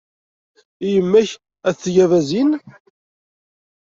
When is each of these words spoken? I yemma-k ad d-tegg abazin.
I 0.85 0.87
yemma-k 0.93 1.29
ad 1.67 1.73
d-tegg 1.75 1.97
abazin. 2.05 2.49